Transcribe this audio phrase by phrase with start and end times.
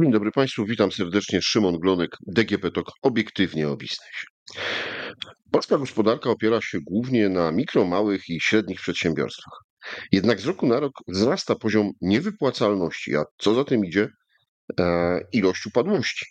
[0.00, 1.42] Dzień dobry Państwu, witam serdecznie.
[1.42, 4.26] Szymon Glonek, DGP TOK, obiektywnie o biznesie.
[5.50, 9.60] Polska gospodarka opiera się głównie na mikro, małych i średnich przedsiębiorstwach.
[10.12, 14.08] Jednak z roku na rok wzrasta poziom niewypłacalności, a co za tym idzie,
[14.80, 16.26] e, ilość upadłości.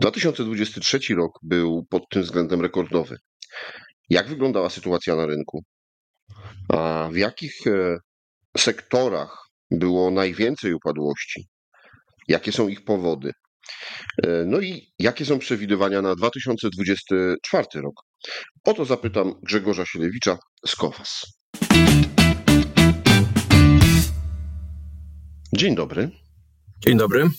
[0.00, 3.16] 2023 rok był pod tym względem rekordowy.
[4.10, 5.64] Jak wyglądała sytuacja na rynku?
[6.68, 7.98] A w jakich e,
[8.56, 11.51] sektorach było najwięcej upadłości?
[12.28, 13.32] Jakie są ich powody?
[14.24, 17.94] E, no i jakie są przewidywania na 2024 rok?
[18.64, 21.22] O to zapytam Grzegorza Sielewicza z Kowas.
[25.56, 26.10] Dzień dobry.
[26.86, 27.30] Dzień dobry.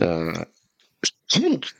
[0.00, 0.32] E,
[1.06, 1.74] skąd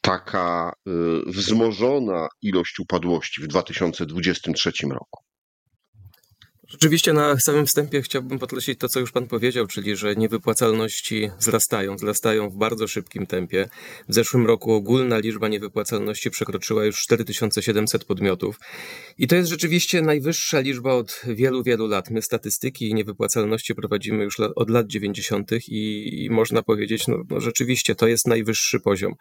[0.00, 0.90] taka e,
[1.26, 5.27] wzmożona ilość upadłości w 2023 roku?
[6.70, 11.96] Rzeczywiście na samym wstępie chciałbym podkreślić to, co już Pan powiedział, czyli że niewypłacalności wzrastają,
[11.96, 13.68] wzrastają w bardzo szybkim tempie.
[14.08, 18.60] W zeszłym roku ogólna liczba niewypłacalności przekroczyła już 4700 podmiotów
[19.18, 22.10] i to jest rzeczywiście najwyższa liczba od wielu, wielu lat.
[22.10, 25.50] My statystyki niewypłacalności prowadzimy już od lat 90.
[25.68, 29.14] i, można powiedzieć, no, no rzeczywiście to jest najwyższy poziom.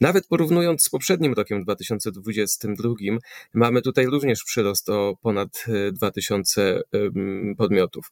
[0.00, 2.94] Nawet porównując z poprzednim rokiem 2022,
[3.54, 6.85] mamy tutaj również przyrost o ponad 2000
[7.58, 8.10] podmiotów.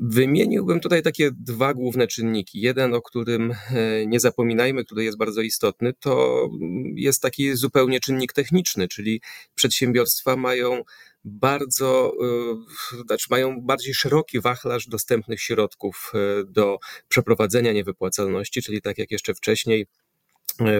[0.00, 2.60] Wymieniłbym tutaj takie dwa główne czynniki.
[2.60, 6.48] Jeden, o którym e, nie zapominajmy, który jest bardzo istotny, to
[6.94, 9.20] jest taki zupełnie czynnik techniczny, czyli
[9.54, 10.82] przedsiębiorstwa mają
[11.24, 12.12] bardzo,
[12.92, 19.10] e, znaczy mają bardziej szeroki wachlarz dostępnych środków e, do przeprowadzenia niewypłacalności, czyli tak jak
[19.10, 19.86] jeszcze wcześniej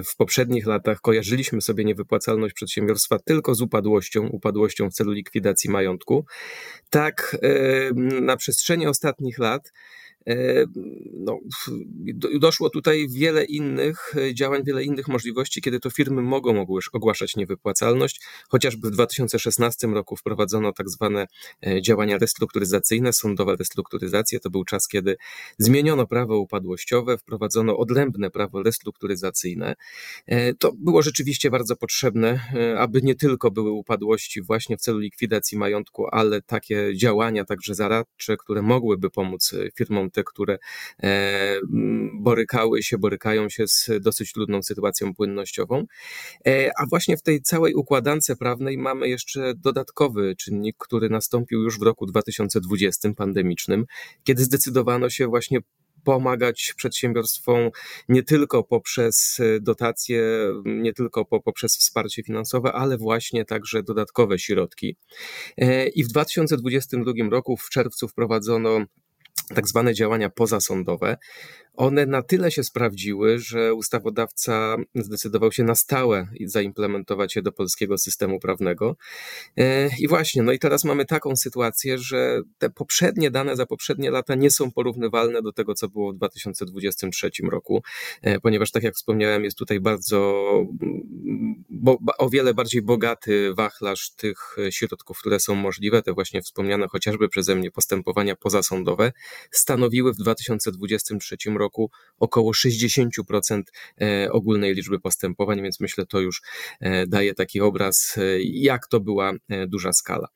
[0.05, 6.27] w poprzednich latach kojarzyliśmy sobie niewypłacalność przedsiębiorstwa tylko z upadłością, upadłością w celu likwidacji majątku.
[6.91, 10.08] Tak, e, na przestrzeni ostatnich lat E,
[11.15, 11.39] no,
[12.39, 18.21] doszło tutaj wiele innych e, działań, wiele innych możliwości, kiedy to firmy mogą ogłaszać niewypłacalność.
[18.49, 21.27] Chociażby w 2016 roku wprowadzono tak zwane
[21.67, 24.41] e, działania restrukturyzacyjne, sądowa restrukturyzacja.
[24.41, 25.17] To był czas, kiedy
[25.59, 29.75] zmieniono prawo upadłościowe, wprowadzono odrębne prawo restrukturyzacyjne.
[30.59, 32.41] To było rzeczywiście bardzo potrzebne,
[32.79, 38.37] aby nie tylko były upadłości właśnie w celu likwidacji majątku, ale takie działania także zaradcze,
[38.37, 40.59] które mogłyby pomóc firmom te, które
[41.03, 41.61] e,
[42.15, 45.85] borykały się, borykają się z dosyć trudną sytuacją płynnościową.
[46.47, 51.79] E, a właśnie w tej całej układance prawnej mamy jeszcze dodatkowy czynnik, który nastąpił już
[51.79, 53.85] w roku 2020 pandemicznym,
[54.25, 55.61] kiedy zdecydowano się właśnie
[56.05, 57.71] pomagać przedsiębiorstwom
[58.09, 60.23] nie tylko poprzez dotacje,
[60.65, 64.97] nie tylko poprzez wsparcie finansowe, ale właśnie także dodatkowe środki.
[65.59, 68.81] E, I w 2022 roku w czerwcu wprowadzono
[69.55, 71.17] tak zwane działania pozasądowe,
[71.79, 77.99] one na tyle się sprawdziły, że ustawodawca zdecydował się na stałe zaimplementować je do polskiego
[77.99, 78.97] systemu prawnego.
[79.57, 84.11] E, I właśnie, no i teraz mamy taką sytuację, że te poprzednie dane za poprzednie
[84.11, 87.83] lata nie są porównywalne do tego, co było w 2023 roku,
[88.23, 90.45] e, ponieważ, tak jak wspomniałem, jest tutaj bardzo
[91.71, 96.03] bo, o wiele bardziej bogaty wachlarz tych środków, które są możliwe.
[96.03, 99.13] Te właśnie wspomniane chociażby przeze mnie postępowania pozasądowe
[99.51, 103.63] stanowiły w 2023 roku około 60%
[104.01, 106.43] e, ogólnej liczby postępowań, więc myślę, to już
[106.81, 109.33] e, daje taki obraz, e, jak to była
[109.67, 110.29] duża skala.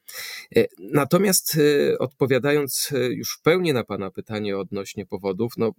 [0.78, 1.58] Natomiast
[1.98, 5.72] odpowiadając już w pełni na Pana pytanie odnośnie powodów, no,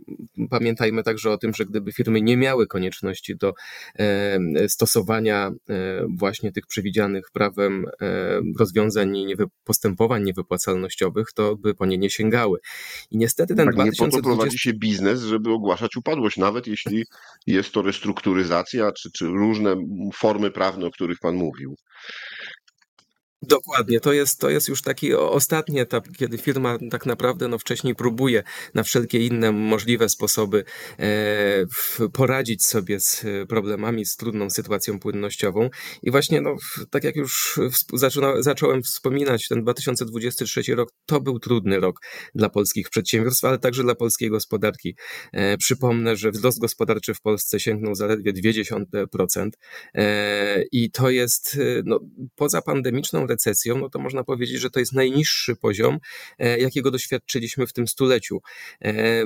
[0.49, 3.53] pamiętajmy także o tym, że gdyby firmy nie miały konieczności do
[4.67, 5.51] stosowania
[6.17, 7.85] właśnie tych przewidzianych prawem
[8.59, 12.59] rozwiązań i postępowań niewypłacalnościowych, to by po nie nie sięgały.
[13.13, 14.05] I niestety ten tak, 2020...
[14.05, 17.05] Nie po to prowadzi się biznes, żeby ogłaszać upadłość, nawet jeśli
[17.47, 19.75] jest to restrukturyzacja czy, czy różne
[20.13, 21.75] formy prawne, o których Pan mówił.
[23.47, 27.95] Dokładnie, to jest, to jest już taki ostatni etap, kiedy firma tak naprawdę no, wcześniej
[27.95, 28.43] próbuje
[28.73, 30.63] na wszelkie inne możliwe sposoby
[30.99, 31.65] e,
[32.13, 35.69] poradzić sobie z problemami, z trudną sytuacją płynnościową.
[36.03, 36.55] I właśnie, no,
[36.89, 37.59] tak jak już
[37.93, 41.99] zaczyna, zacząłem wspominać, ten 2023 rok to był trudny rok
[42.35, 44.95] dla polskich przedsiębiorstw, ale także dla polskiej gospodarki.
[45.33, 49.49] E, przypomnę, że wzrost gospodarczy w Polsce sięgnął zaledwie 0,2%
[49.95, 51.99] e, i to jest no,
[52.35, 55.99] poza pandemiczną recesją, no to można powiedzieć, że to jest najniższy poziom,
[56.39, 58.41] jakiego doświadczyliśmy w tym stuleciu.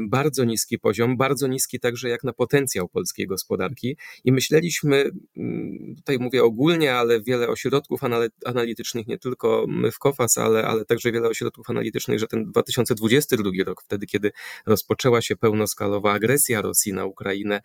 [0.01, 6.19] Bardzo niski poziom, bardzo niski także jak na potencjał polskiej gospodarki i myśleliśmy, mm, tutaj
[6.19, 8.01] mówię ogólnie, ale wiele ośrodków
[8.45, 13.51] analitycznych, nie tylko my w KOFAS, ale, ale także wiele ośrodków analitycznych, że ten 2022
[13.65, 14.31] rok, wtedy kiedy
[14.65, 17.61] rozpoczęła się pełnoskalowa agresja Rosji na Ukrainę,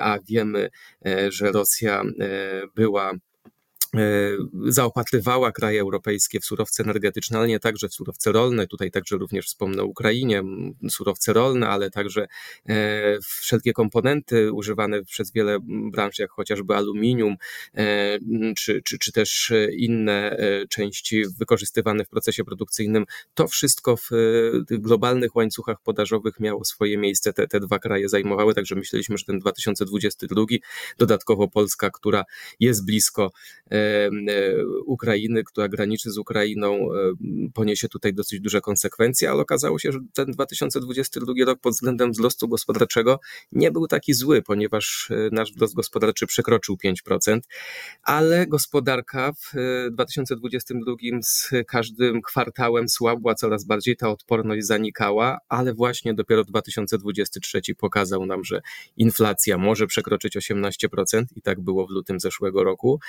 [0.00, 0.70] a wiemy,
[1.28, 2.02] że Rosja
[2.74, 3.33] była E,
[4.68, 8.66] zaopatrywała kraje europejskie w surowce energetyczne, ale nie także w surowce rolne.
[8.66, 10.42] Tutaj także również wspomnę o Ukrainie,
[10.90, 12.26] surowce rolne, ale także
[12.68, 15.58] e, wszelkie komponenty używane przez wiele
[15.92, 17.36] branż, jak chociażby aluminium,
[17.74, 18.18] e,
[18.56, 20.36] czy, czy, czy też inne
[20.70, 23.04] części wykorzystywane w procesie produkcyjnym.
[23.34, 24.10] To wszystko w
[24.70, 27.32] globalnych łańcuchach podażowych miało swoje miejsce.
[27.32, 30.42] Te, te dwa kraje zajmowały, także myśleliśmy, że ten 2022,
[30.98, 32.24] dodatkowo Polska, która
[32.60, 33.30] jest blisko
[33.70, 33.83] E,
[34.86, 37.12] Ukrainy, która graniczy z Ukrainą, e,
[37.54, 42.48] poniesie tutaj dosyć duże konsekwencje, ale okazało się, że ten 2022 rok pod względem wzrostu
[42.48, 43.20] gospodarczego
[43.52, 47.40] nie był taki zły, ponieważ e, nasz wzrost gospodarczy przekroczył 5%,
[48.02, 49.52] ale gospodarka w
[49.92, 58.26] 2022 z każdym kwartałem słabła coraz bardziej, ta odporność zanikała, ale właśnie dopiero 2023 pokazał
[58.26, 58.60] nam, że
[58.96, 63.00] inflacja może przekroczyć 18% i tak było w lutym zeszłego roku.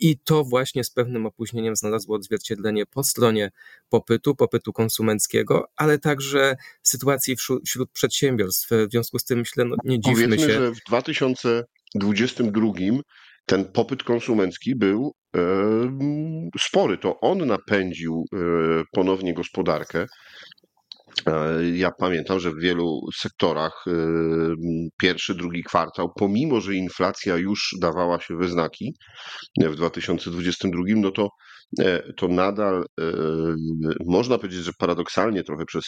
[0.00, 3.50] I to właśnie z pewnym opóźnieniem znalazło odzwierciedlenie po stronie
[3.88, 8.68] popytu, popytu konsumenckiego, ale także sytuacji wśród, przedsiębiorstw.
[8.70, 10.52] W związku z tym myślę, no nie dziwmy Powiedzmy, się.
[10.52, 12.72] że w 2022
[13.46, 15.40] ten popyt konsumencki był e,
[16.60, 16.98] spory.
[16.98, 18.36] To on napędził e,
[18.92, 20.06] ponownie gospodarkę.
[21.26, 23.92] E, ja pamiętam, że w wielu sektorach e,
[25.00, 28.94] pierwszy, drugi kwartał, pomimo że inflacja już dawała się we znaki
[29.60, 31.28] w 2022, no to,
[31.80, 32.84] e, to nadal
[34.06, 35.84] można powiedzieć, że paradoksalnie trochę przez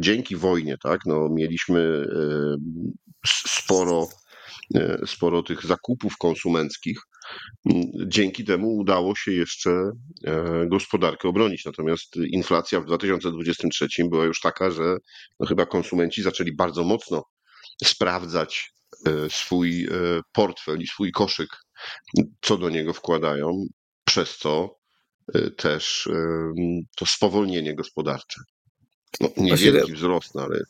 [0.00, 2.06] dzięki wojnie, tak, no mieliśmy
[3.26, 4.08] sporo
[5.06, 6.98] sporo tych zakupów konsumenckich.
[8.06, 9.70] Dzięki temu udało się jeszcze
[10.26, 11.64] e, gospodarkę obronić.
[11.64, 14.96] Natomiast inflacja w 2023 była już taka, że
[15.40, 17.24] no chyba konsumenci zaczęli bardzo mocno
[17.84, 18.72] sprawdzać
[19.06, 19.88] e, swój e,
[20.32, 21.48] portfel i swój koszyk,
[22.40, 23.64] co do niego wkładają,
[24.04, 24.80] przez co
[25.56, 26.08] też
[26.96, 28.40] to spowolnienie gospodarcze.
[29.20, 30.60] No, niewielki wzrost, no ale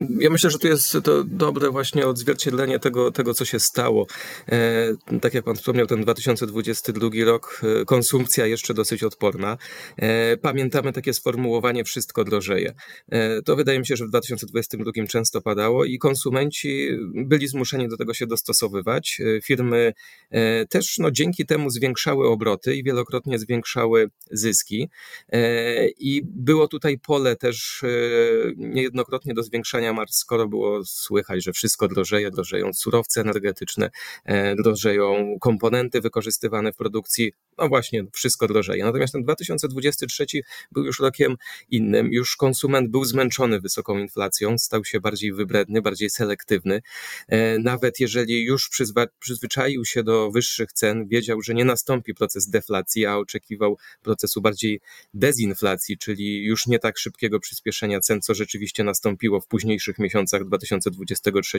[0.00, 4.06] ja myślę, że tu jest to dobre właśnie odzwierciedlenie tego, tego co się stało.
[4.48, 9.58] E, tak jak pan wspomniał, ten 2022 rok, e, konsumpcja jeszcze dosyć odporna.
[9.96, 12.74] E, pamiętamy takie sformułowanie wszystko drożeje.
[13.08, 17.96] E, to wydaje mi się, że w 2022 często padało i konsumenci byli zmuszeni do
[17.96, 19.20] tego się dostosowywać.
[19.20, 19.92] E, firmy
[20.30, 24.88] e, też no, dzięki temu zwiększały obroty i wielokrotnie zwiększały zyski.
[25.98, 27.82] I było tutaj pole też
[28.56, 33.90] niejednokrotnie do zwiększania skoro było słychać, że wszystko drożeje, drożeją surowce energetyczne,
[34.24, 38.84] e, drożeją komponenty wykorzystywane w produkcji, no właśnie, wszystko drożeje.
[38.84, 40.26] Natomiast ten 2023
[40.72, 41.36] był już rokiem
[41.70, 46.82] innym, już konsument był zmęczony wysoką inflacją, stał się bardziej wybredny, bardziej selektywny.
[47.28, 48.70] E, nawet jeżeli już
[49.18, 54.80] przyzwyczaił się do wyższych cen, wiedział, że nie nastąpi proces deflacji, a oczekiwał procesu bardziej
[55.14, 61.58] dezinflacji, czyli już nie tak szybkiego przyspieszenia cen, co rzeczywiście nastąpiło w późniejszych miesiącach 2023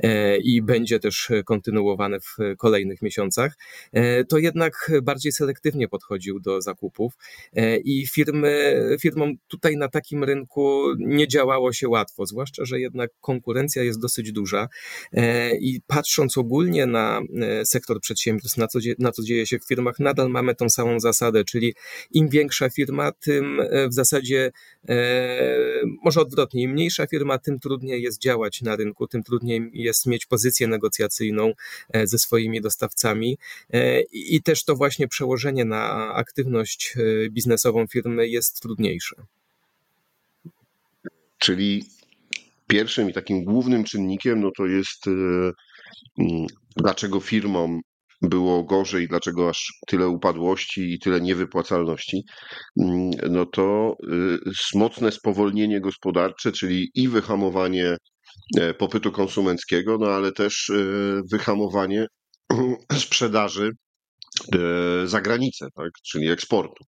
[0.00, 3.56] e, i będzie też kontynuowane w kolejnych miesiącach,
[3.92, 7.12] e, to jednak bardziej selektywnie podchodził do zakupów
[7.52, 13.10] e, i firmy, firmom tutaj na takim rynku nie działało się łatwo, zwłaszcza, że jednak
[13.20, 14.68] konkurencja jest dosyć duża
[15.60, 17.20] i patrząc ogólnie na
[17.64, 21.44] sektor przedsiębiorstw, na co, na co dzieje się w firmach, nadal mamy tą samą zasadę,
[21.44, 21.74] czyli
[22.10, 24.50] im większa firma, tym w zasadzie
[26.04, 30.26] może odwrotnie, im mniejsza firma, tym trudniej jest działać na rynku, tym trudniej jest mieć
[30.26, 31.52] pozycję negocjacyjną
[31.92, 33.38] e, ze swoimi dostawcami
[33.72, 39.16] e, i też to właśnie przełożenie na aktywność e, biznesową firmy jest trudniejsze.
[41.38, 41.84] Czyli
[42.66, 45.04] pierwszym i takim głównym czynnikiem no to jest
[46.76, 47.80] dlaczego firmom
[48.28, 52.22] było gorzej, dlaczego aż tyle upadłości i tyle niewypłacalności,
[52.80, 53.96] mm, no to
[54.74, 57.96] y, mocne spowolnienie gospodarcze, czyli i wyhamowanie
[58.56, 62.06] e, popytu konsumenckiego, no ale też y, wyhamowanie
[63.06, 63.70] sprzedaży
[64.54, 64.58] e,
[65.06, 66.84] za granicę, tak, czyli eksportu.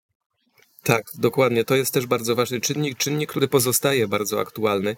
[0.83, 1.65] Tak, dokładnie.
[1.65, 4.97] To jest też bardzo ważny czynnik, czynnik, który pozostaje bardzo aktualny,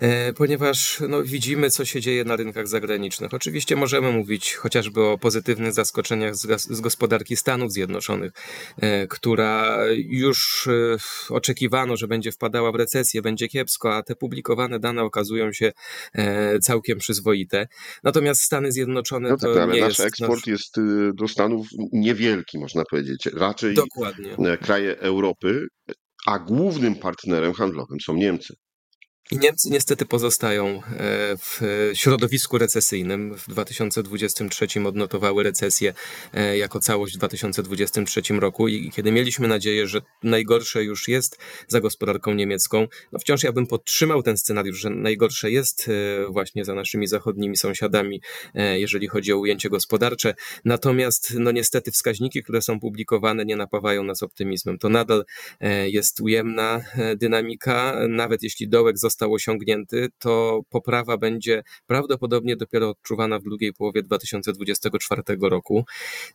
[0.00, 3.34] e, ponieważ no, widzimy, co się dzieje na rynkach zagranicznych.
[3.34, 8.32] Oczywiście możemy mówić chociażby o pozytywnych zaskoczeniach z, gospodarki Stanów Zjednoczonych,
[8.80, 14.78] e, która już e, oczekiwano, że będzie wpadała w recesję, będzie kiepsko, a te publikowane
[14.78, 15.72] dane okazują się
[16.62, 17.68] całkiem przyzwoite.
[18.04, 21.66] Natomiast Stany Zjednoczone No tak, to ale nie nasz jest eksport jest y, do Stanów
[21.92, 23.28] niewielki, można powiedzieć.
[23.34, 24.36] Raczej Dokładnie.
[24.60, 25.21] kraje Europy,
[26.26, 28.54] a głównym partnerem handlowym są Niemcy.
[29.32, 30.80] I Niemcy niestety pozostają e,
[31.36, 31.60] w
[31.94, 33.34] środowisku recesyjnym.
[33.36, 35.94] W 2023 odnotowały recesję
[36.32, 41.80] e, jako całość w 2023 roku i kiedy mieliśmy nadzieję, że najgorsze już jest za
[41.80, 46.74] gospodarką niemiecką, no wciąż ja bym podtrzymał ten scenariusz, że najgorsze jest e, właśnie za
[46.74, 48.20] naszymi zachodnimi sąsiadami,
[48.74, 50.34] jeżeli chodzi o ujęcie gospodarcze.
[50.64, 54.78] Natomiast no niestety wskaźniki, które są publikowane nie napawają nas optymizmem.
[54.78, 55.24] To nadal
[55.86, 56.80] jest ujemna
[57.16, 63.72] dynamika, nawet jeśli dołek został został osiągnięty, to poprawa będzie prawdopodobnie dopiero odczuwana w drugiej
[63.72, 65.84] połowie 2024 roku.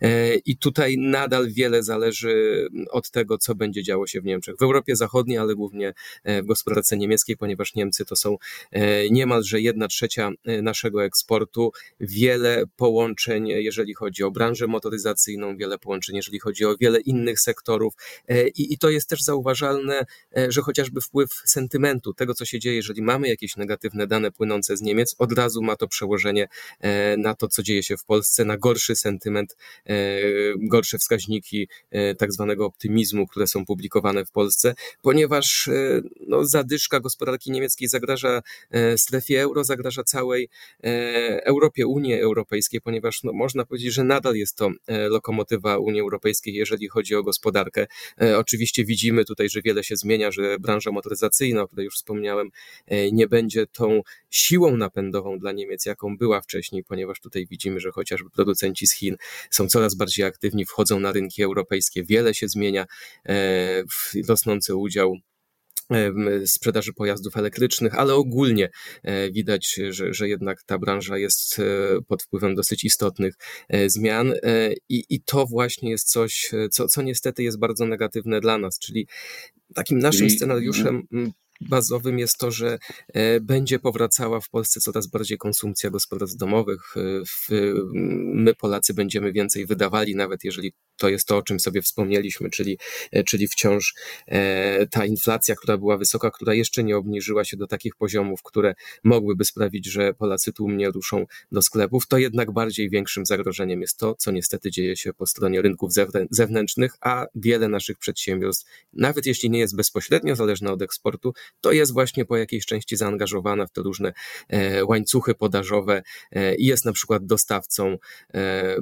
[0.01, 4.55] E, I tutaj nadal wiele zależy od tego, co będzie działo się w Niemczech.
[4.59, 8.37] W Europie Zachodniej, ale głównie e, w gospodarce niemieckiej, ponieważ Niemcy to są
[8.71, 11.71] e, niemalże jedna trzecia naszego eksportu.
[11.99, 17.93] Wiele połączeń, jeżeli chodzi o branżę motoryzacyjną, wiele połączeń, jeżeli chodzi o wiele innych sektorów.
[18.55, 20.05] I, i to jest też zauważalne,
[20.49, 24.81] że chociażby wpływ sentymentu, tego, co się dzieje jeżeli mamy jakieś negatywne dane płynące z
[24.81, 26.47] Niemiec, od razu ma to przełożenie
[26.79, 29.95] e, na to, co dzieje się w Polsce, na gorszy sentyment, e,
[30.57, 35.69] gorsze wskaźniki e, tak zwanego optymizmu, które są publikowane w Polsce, ponieważ
[36.27, 38.41] no, zadyszka gospodarki niemieckiej zagraża
[38.97, 40.49] strefie euro, zagraża całej
[41.43, 46.87] Europie, Unii Europejskiej, ponieważ no, można powiedzieć, że nadal jest to lokomotywa Unii Europejskiej, jeżeli
[46.87, 47.87] chodzi o gospodarkę.
[48.37, 52.49] Oczywiście widzimy tutaj, że wiele się zmienia, że branża motoryzacyjna, o której już wspomniałem,
[53.11, 58.29] nie będzie tą siłą napędową dla Niemiec, jaką była wcześniej, ponieważ tutaj widzimy, że chociażby
[58.29, 59.15] producenci z Chin
[59.51, 62.85] są coraz bardziej aktywni, wchodzą na rynki europejskie, wiele się zmienia,
[63.25, 63.83] e,
[64.27, 65.15] rosnący udział
[66.45, 68.69] sprzedaży pojazdów elektrycznych, ale ogólnie
[69.03, 71.61] e, widać, że, że jednak ta branża jest
[72.07, 73.33] pod wpływem dosyć istotnych
[73.87, 74.33] zmian
[74.89, 79.07] i, i to właśnie jest coś, co, co niestety jest bardzo negatywne dla nas, czyli
[79.75, 81.07] takim naszym scenariuszem
[81.61, 82.79] bazowym jest to, że
[83.13, 86.97] e, będzie powracała w Polsce coraz bardziej konsumpcja gospodarstw domowych.
[86.97, 87.01] E,
[88.33, 92.77] my, Polacy, będziemy więcej wydawali, nawet jeżeli to jest to, o czym sobie wspomnieliśmy, czyli,
[93.11, 93.93] e, czyli wciąż
[94.91, 99.45] ta inflacja, która była wysoka, która jeszcze nie obniżyła się do takich poziomów, które mogłyby
[99.45, 104.31] sprawić, że Polacy tłumnie ruszą do sklepów, to jednak bardziej większym zagrożeniem jest to, co
[104.31, 105.91] niestety dzieje się po stronie rynków
[106.31, 111.93] zewnętrznych, a wiele naszych przedsiębiorstw, nawet jeśli nie jest bezpośrednio zależne od eksportu, to jest
[111.93, 114.13] właśnie po jakiejś części zaangażowana w te różne
[114.49, 116.01] e, łańcuchy podażowe
[116.31, 117.97] e, i jest na przykład dostawcą
[118.33, 118.77] e,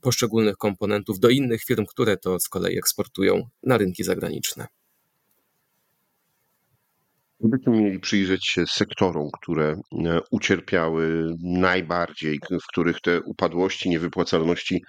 [0.00, 4.81] poszczególnych komponentów do innych firm, które to z kolei eksportują na rynki zagraniczne.
[7.42, 9.74] Gdybyśmy mieli przyjrzeć się sektorom, które
[10.30, 14.82] ucierpiały najbardziej, w których te upadłości, niewypłacalności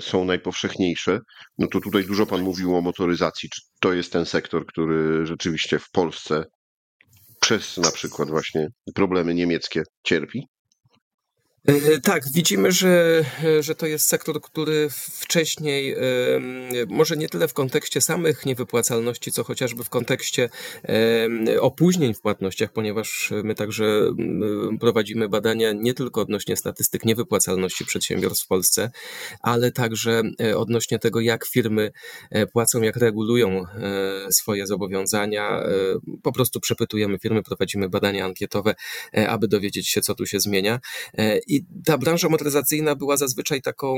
[0.00, 1.18] są najpowszechniejsze,
[1.58, 3.48] no to tutaj dużo Pan mówił o motoryzacji.
[3.48, 6.44] Czy to jest ten sektor, który rzeczywiście w Polsce
[7.40, 10.46] przez na przykład właśnie problemy niemieckie cierpi?
[11.66, 13.24] E, tak, widzimy, że,
[13.60, 15.96] że to jest sektor, który wcześniej,
[16.88, 20.48] może nie tyle w kontekście samych niewypłacalności, co chociażby w kontekście
[21.60, 24.10] opóźnień w płatnościach, ponieważ my także
[24.80, 28.90] prowadzimy badania nie tylko odnośnie statystyk niewypłacalności przedsiębiorstw w Polsce,
[29.40, 31.92] ale także e, odnośnie tego, jak firmy
[32.30, 33.64] e, płacą, jak regulują
[34.30, 35.62] swoje zobowiązania.
[36.22, 38.74] Po prostu przepytujemy firmy, prowadzimy badania ankietowe,
[39.28, 40.80] aby dowiedzieć się, co tu się zmienia.
[41.52, 43.96] I ta branża motoryzacyjna była zazwyczaj taką,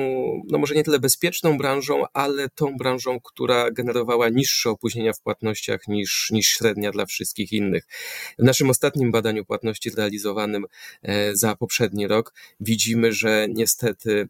[0.51, 5.89] no może nie tyle bezpieczną branżą, ale tą branżą, która generowała niższe opóźnienia w płatnościach
[5.89, 7.87] niż, niż średnia dla wszystkich innych.
[8.39, 10.65] W naszym ostatnim badaniu płatności zrealizowanym
[11.03, 14.29] e, za poprzedni rok widzimy, że niestety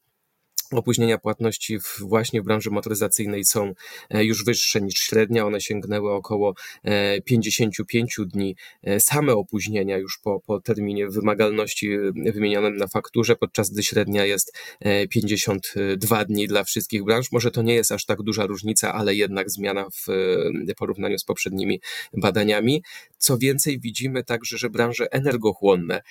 [0.73, 3.75] Opóźnienia płatności w, właśnie w branży motoryzacyjnej są
[4.11, 5.47] e, już wyższe niż średnia.
[5.47, 6.54] One sięgnęły około
[7.25, 8.56] 55 e, dni.
[8.83, 14.59] E, same opóźnienia już po, po terminie wymagalności wymienionym na fakturze, podczas gdy średnia jest
[15.11, 17.33] 52 dni dla wszystkich branż.
[17.33, 20.06] Może to nie jest aż tak duża różnica, ale jednak zmiana w
[20.76, 21.80] porównaniu z poprzednimi
[22.16, 22.83] badaniami.
[23.24, 26.02] Co więcej, widzimy także, że branże energochłonne,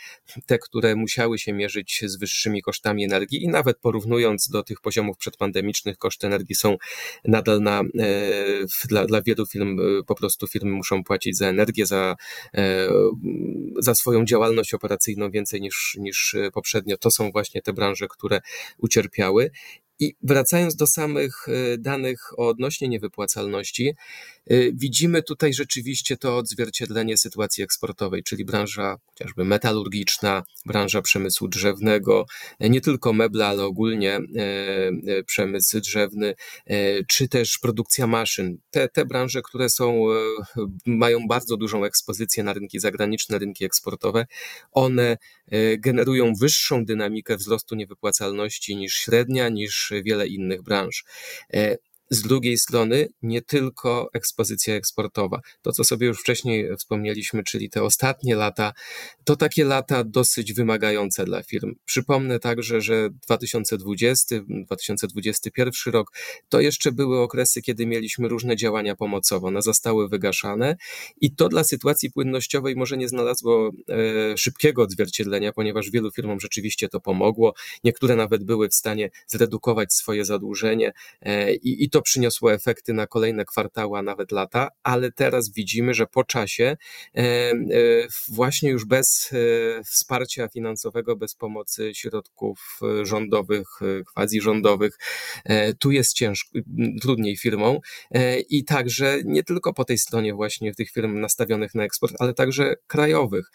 [0.46, 5.18] te, które musiały się mierzyć z wyższymi kosztami energii i nawet porównując do tych poziomów
[5.18, 6.78] przedpandemicznych, koszty energii są
[7.26, 7.86] nadal na, e,
[8.90, 12.16] dla, dla wielu firm, e, po prostu firmy muszą płacić za energię, za,
[12.54, 12.90] e,
[13.80, 16.98] za swoją działalność operacyjną więcej niż, niż poprzednio.
[16.98, 18.42] To są właśnie te branże, które
[18.78, 19.52] ucierpiały.
[20.00, 21.48] I wracając do samych
[21.80, 23.94] danych odnośnie niewypłacalności,
[24.74, 32.26] widzimy tutaj rzeczywiście to odzwierciedlenie sytuacji eksportowej, czyli branża chociażby metalurgiczna, branża przemysłu drzewnego,
[32.64, 34.20] y, nie tylko meble, ale ogólnie
[35.20, 36.36] y, przemysł drzewny,
[37.08, 38.58] czy też produkcja maszyn.
[38.72, 40.04] Te, te branże, które są,
[40.86, 44.26] mają bardzo dużą ekspozycję na rynki zagraniczne, rynki eksportowe,
[44.72, 45.18] one
[45.78, 51.04] generują wyższą dynamikę wzrostu niewypłacalności niż średnia, niż wiele innych branż.
[52.10, 55.42] Z drugiej strony nie tylko ekspozycja eksportowa.
[55.62, 58.74] To, co sobie już wcześniej wspomnieliśmy, czyli te ostatnie lata,
[59.24, 61.76] to takie lata dosyć wymagające dla firm.
[61.86, 66.12] Przypomnę także, że 2020, 2021 rok
[66.50, 69.48] to jeszcze były okresy, kiedy mieliśmy różne działania pomocowe.
[69.48, 70.76] One zostały wygaszane
[71.22, 76.90] i to dla sytuacji płynnościowej może nie znalazło e, szybkiego odzwierciedlenia, ponieważ wielu firmom rzeczywiście
[76.90, 77.54] to pomogło.
[77.84, 83.08] Niektóre nawet były w stanie zredukować swoje zadłużenie e, i, i to przyniosło efekty na
[83.08, 86.78] kolejne kwartały, a nawet lata, ale teraz widzimy, że po czasie,
[87.16, 87.54] e, e,
[88.30, 93.68] właśnie już bez e, wsparcia finansowego, bez pomocy środków rządowych,
[94.14, 94.98] quasi rządowych,
[95.80, 96.60] tu jest ciężko,
[97.02, 97.78] trudniej firmom
[98.50, 102.76] i także nie tylko po tej stronie właśnie tych firm nastawionych na eksport, ale także
[102.88, 103.52] krajowych,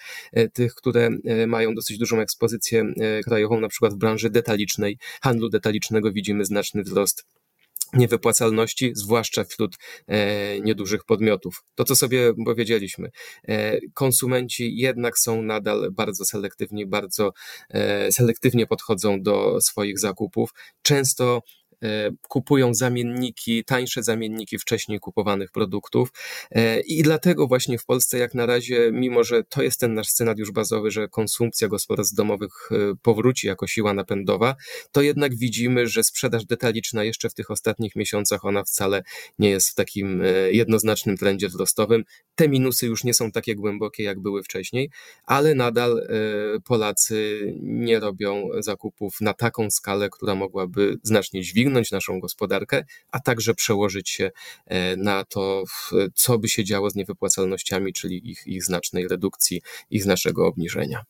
[0.52, 1.10] tych, które
[1.46, 2.84] mają dosyć dużą ekspozycję
[3.24, 7.37] krajową, na przykład w branży detalicznej, handlu detalicznego widzimy znaczny wzrost
[7.92, 9.76] niewypłacalności, zwłaszcza wśród
[10.06, 11.64] e, niedużych podmiotów.
[11.74, 13.10] To, co sobie powiedzieliśmy,
[13.48, 17.32] e, konsumenci jednak są nadal bardzo selektywni, bardzo
[17.70, 20.50] e, selektywnie podchodzą do swoich zakupów.
[20.82, 21.42] Często
[22.28, 26.12] kupują zamienniki, tańsze zamienniki wcześniej kupowanych produktów.
[26.50, 30.08] E, I dlatego właśnie w Polsce, jak na razie, mimo że to jest ten nasz
[30.08, 34.54] scenariusz bazowy, że konsumpcja gospodarstw domowych e, powróci jako siła napędowa,
[34.92, 39.02] to jednak widzimy, że sprzedaż detaliczna jeszcze w tych ostatnich miesiącach ona wcale
[39.38, 42.04] nie jest w takim jednoznacznym trendzie wzrostowym.
[42.34, 44.90] Te minusy już nie są takie głębokie, jak były wcześniej,
[45.24, 46.08] ale nadal
[46.64, 53.20] Polacy nie robią zakupów na taką skalę, która mogłaby znacznie dźwignąć rozwinąć naszą gospodarkę, a
[53.20, 54.30] także przełożyć się
[54.66, 55.64] e, na to,
[56.14, 61.04] co by się działo z niewypłacalnościami, czyli ich, ich znacznej redukcji, ich znacznego obniżenia.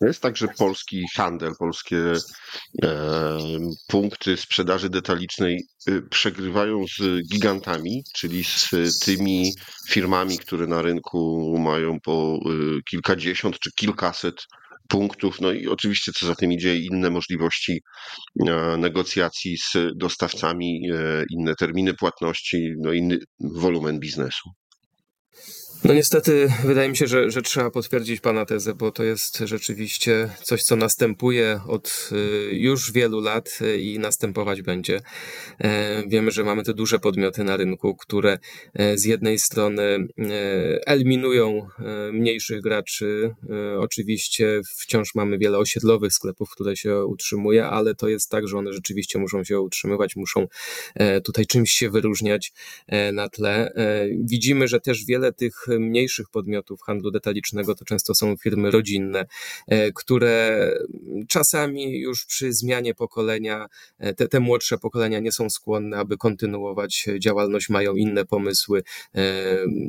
[0.00, 1.96] Jest tak, że polski handel, polskie
[2.82, 3.38] e,
[3.88, 9.52] punkty sprzedaży detalicznej e, przegrywają z gigantami, czyli z tymi
[9.88, 14.46] firmami, które na rynku mają po e, kilkadziesiąt czy kilkaset
[14.88, 15.40] punktów.
[15.40, 17.82] No i oczywiście, co za tym idzie, inne możliwości
[18.46, 24.50] e, negocjacji z dostawcami, e, inne terminy płatności, no inny wolumen biznesu.
[25.84, 30.30] No niestety wydaje mi się, że, że trzeba potwierdzić Pana tezę, bo to jest rzeczywiście
[30.42, 35.00] coś, co następuje od y, już wielu lat y, i następować będzie.
[35.60, 38.38] E, wiemy, że mamy te duże podmioty na rynku, które
[38.74, 40.06] e, z jednej strony e,
[40.86, 41.68] eliminują
[42.12, 43.34] mniejszych graczy.
[43.78, 48.72] Oczywiście wciąż mamy wiele osiedlowych sklepów, które się utrzymuje, ale to jest tak, że one
[48.72, 50.46] rzeczywiście muszą się utrzymywać, muszą
[51.24, 52.52] tutaj czymś się wyróżniać
[53.12, 53.72] na tle.
[54.20, 59.26] Widzimy, że też wiele tych mniejszych podmiotów handlu detalicznego to często są firmy rodzinne,
[59.68, 60.70] e, które
[61.28, 63.66] czasami już przy zmianie pokolenia,
[63.98, 68.82] e, te, te młodsze pokolenia nie są skłonne, aby kontynuować działalność, mają inne pomysły,
[69.14, 69.22] e,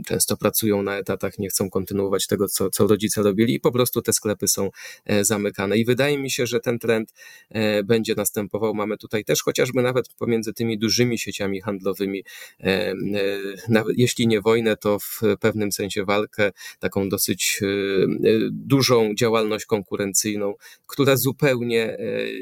[0.05, 4.01] często pracują na etatach, nie chcą kontynuować tego, co, co rodzice robili i po prostu
[4.01, 4.69] te sklepy są
[5.21, 5.77] zamykane.
[5.77, 7.13] I wydaje mi się, że ten trend
[7.83, 8.73] będzie następował.
[8.73, 12.23] Mamy tutaj też chociażby nawet pomiędzy tymi dużymi sieciami handlowymi,
[13.97, 20.53] jeśli nie wojnę, to w pewnym sensie walkę, taką dosyć e, e, dużą działalność konkurencyjną,
[20.87, 21.97] która zupełnie e,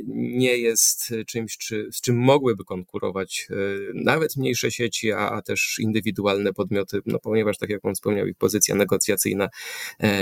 [0.08, 3.48] nie jest czymś, czy, z czym mogłyby konkurować
[3.93, 8.38] nawet mniejsze sieci, a, a też indywidualne podmioty, no ponieważ, tak jak Pan wspomniał, ich
[8.38, 9.50] pozycja negocjacyjna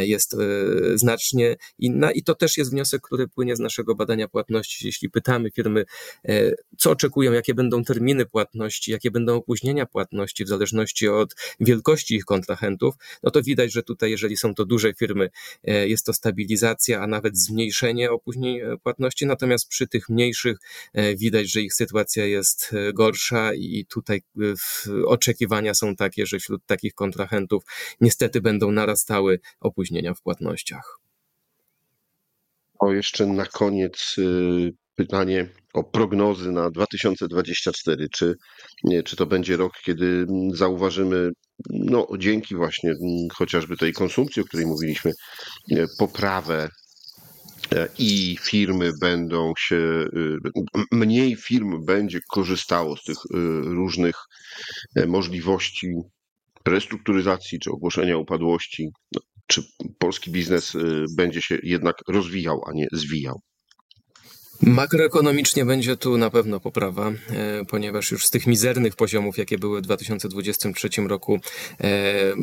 [0.02, 0.36] jest
[0.96, 4.86] znacznie inna i to też jest wniosek, który płynie z naszego badania płatności.
[4.86, 5.86] Jeśli pytamy firmy,
[6.78, 12.26] co oczekują, jakie będą terminy płatności, jakie będą opóźnienia płatności w zależności od wielkości ich
[12.26, 12.91] kontrahentów,
[13.24, 15.30] no to widać, że tutaj, jeżeli są to duże firmy,
[15.64, 20.58] jest to stabilizacja, a nawet zmniejszenie opóźnień płatności, natomiast przy tych mniejszych
[21.18, 24.22] widać, że ich sytuacja jest gorsza i tutaj
[25.06, 27.64] oczekiwania są takie, że wśród takich kontrahentów
[28.02, 31.00] niestety będą narastały opóźnienia w płatnościach.
[32.80, 34.16] O, jeszcze na koniec
[34.96, 38.10] pytanie o prognozy na 2024.
[38.10, 38.36] Czy,
[38.84, 41.32] nie, czy to będzie rok, kiedy zauważymy,
[41.70, 45.12] no dzięki właśnie mm, chociażby tej konsumpcji, o której mówiliśmy,
[46.00, 46.70] poprawę
[47.76, 50.38] e, i firmy będą się, y,
[50.92, 54.16] mniej firm będzie korzystało z tych y, różnych
[54.96, 55.88] e, możliwości
[56.66, 58.90] restrukturyzacji czy ogłoszenia upadłości.
[59.12, 59.64] No, czy
[60.00, 63.42] polski biznes y, będzie się jednak rozwijał, a nie zwijał?
[64.64, 69.80] Makroekonomicznie będzie tu na pewno poprawa, e, ponieważ już z tych mizernych poziomów, jakie były
[69.80, 71.40] w 2023 roku,
[71.84, 72.34] e,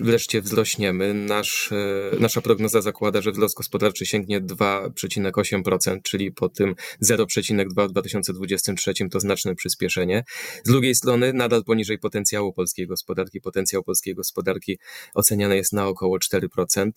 [0.00, 1.14] wreszcie wzrośniemy.
[1.14, 7.92] Nasz, e, nasza prognoza zakłada, że wzrost gospodarczy sięgnie 2,8%, czyli po tym 0,2 w
[7.92, 10.24] 2023 to znaczne przyspieszenie.
[10.64, 13.40] Z drugiej strony nadal poniżej potencjału polskiej gospodarki.
[13.40, 14.78] Potencjał polskiej gospodarki
[15.14, 16.90] oceniany jest na około 4%,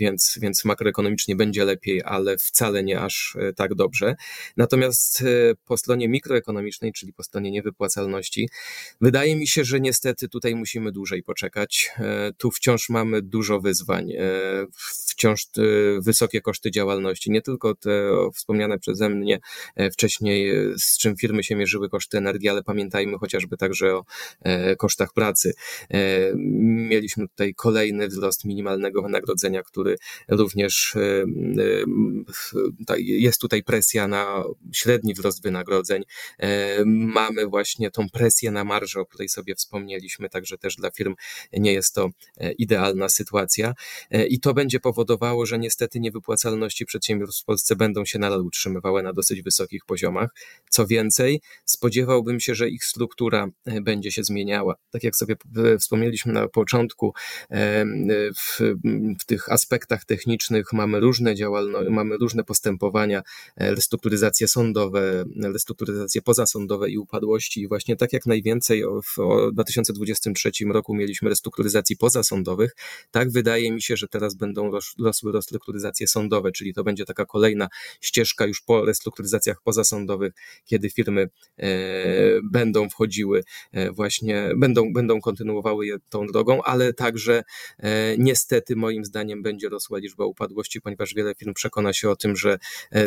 [0.00, 4.14] więc, więc makroekonomicznie będzie lepiej, ale wcale nie aż tak dobrze.
[4.56, 5.24] Natomiast e,
[5.64, 8.48] po stronie mikroekonomicznej, czyli po stronie niewypłacalności,
[9.00, 11.90] wydaje mi się, że niestety tutaj musimy dłużej poczekać.
[11.98, 14.22] E, tu wciąż mamy dużo wyzwań, e,
[15.08, 15.46] wciąż
[16.00, 17.90] wysokie koszty działalności, nie tylko te
[18.34, 19.38] wspomniane przeze mnie
[19.92, 24.04] wcześniej, z czym firmy się mierzyły koszty energii, ale pamiętajmy chociażby także o
[24.78, 25.52] kosztach pracy.
[26.60, 29.96] Mieliśmy tutaj kolejny wzrost minimalnego wynagrodzenia, który
[30.28, 30.96] również
[32.98, 36.02] jest tutaj presja na średni wzrost wynagrodzeń.
[36.38, 41.14] E, mamy właśnie tą presję na marżę, o której sobie wspomnieliśmy, także też dla firm
[41.52, 43.74] nie jest to e, idealna sytuacja.
[44.10, 49.02] E, I to będzie powodowało, że niestety niewypłacalności przedsiębiorstw w Polsce będą się nadal utrzymywały
[49.02, 50.30] na dosyć wysokich poziomach.
[50.70, 53.48] Co więcej, spodziewałbym się, że ich struktura
[53.82, 54.74] będzie się zmieniała.
[54.90, 55.36] Tak jak sobie
[55.80, 57.14] wspomnieliśmy na początku,
[58.36, 58.60] w,
[59.20, 63.22] w tych aspektach technicznych mamy różne działalności, mamy różne postępowania,
[63.56, 67.60] restrukturyzacje sądowe, restrukturyzacje pozasądowe i upadłości.
[67.60, 72.76] I właśnie tak jak najwięcej w 2023 roku mieliśmy restrukturyzacji pozasądowych,
[73.10, 77.68] tak wydaje mi się, że teraz będą rosły restrukturyzacje sądowe, czyli to będzie taka kolejna
[78.00, 80.32] ścieżka już po restrukturyzacjach pozasądowych,
[80.64, 81.68] kiedy firmy e,
[82.42, 87.42] będą wchodziły e, właśnie, będą, będą kontynuowały je tą drogą, ale także
[87.78, 92.36] e, niestety moim zdaniem będzie rosła liczba upadłości, ponieważ wiele firm przekona się o tym,
[92.36, 92.58] że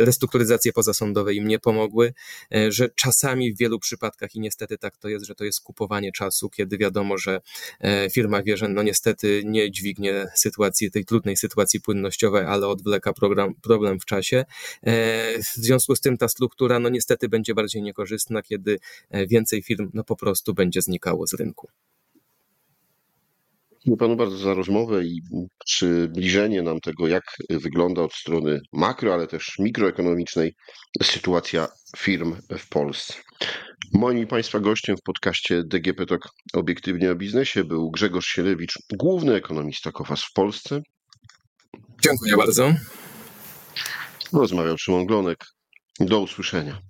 [0.10, 2.14] restrukturyzacje pozasądowe im nie pomogły,
[2.56, 6.12] e, że czasami w wielu przypadkach i niestety tak to jest, że to jest kupowanie
[6.12, 7.42] czasu, kiedy wiadomo, że
[7.82, 13.14] e, firma wie, że no niestety nie dźwignie sytuacji, tej trudnej sytuacji płynnościowej, ale odwleka
[13.14, 14.46] program, problem w czasie.
[14.84, 14.94] E,
[15.44, 18.80] w związku z tym ta struktura no niestety będzie bardziej niekorzystna, kiedy
[19.28, 21.70] więcej firm no po prostu będzie znikało z rynku.
[23.86, 25.22] Dziękuję panu bardzo za rozmowę i
[25.66, 30.56] przybliżenie nam tego, jak wygląda od strony makro, ale też mikroekonomicznej
[31.04, 33.14] sytuacja firm w Polsce.
[33.94, 39.92] Moim Państwa gościem w podcaście DGP Talk Obiektywnie o Biznesie był Grzegorz Sielewicz, główny ekonomista
[39.92, 40.82] KOFAS w Polsce.
[42.04, 42.74] Dziękuję bardzo.
[44.34, 45.46] Rozmawiał Szymon Glonek.
[46.00, 46.89] Do usłyszenia.